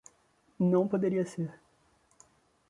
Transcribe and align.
Não 0.59 0.87
poderia 0.87 1.23
ser 1.27 1.53